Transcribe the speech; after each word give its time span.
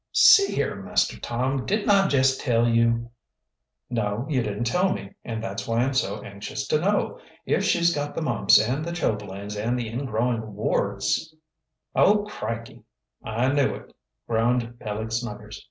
"See 0.13 0.55
here, 0.55 0.73
Master 0.77 1.19
Tom, 1.19 1.63
didn't 1.67 1.91
I 1.91 2.07
jest 2.07 2.41
tell 2.41 2.67
you" 2.67 3.11
"No, 3.91 4.25
you 4.27 4.41
didn't 4.41 4.63
tell 4.63 4.91
me, 4.91 5.13
and 5.23 5.43
that's 5.43 5.67
why 5.67 5.81
I'm 5.81 5.93
so 5.93 6.23
anxious 6.23 6.67
to 6.69 6.79
know. 6.79 7.19
If 7.45 7.63
she's 7.63 7.93
got 7.93 8.15
the 8.15 8.23
mumps, 8.23 8.59
and 8.59 8.83
the 8.83 8.93
chilblains, 8.93 9.55
and 9.55 9.77
the 9.77 9.89
ingrowing 9.89 10.55
warts" 10.55 11.35
"Oh, 11.95 12.23
crickey! 12.27 12.83
I 13.23 13.49
knew 13.53 13.75
it!" 13.75 13.93
groaned 14.27 14.79
Peleg 14.79 15.11
Snuggers. 15.11 15.59